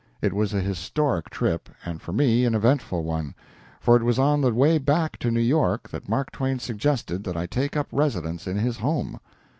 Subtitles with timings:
[0.19, 3.35] It was a historic trip, and for me an eventful one,
[3.79, 7.37] for it was on the way back to New York that Mark Twain suggested that
[7.37, 9.19] I take up residence in his home.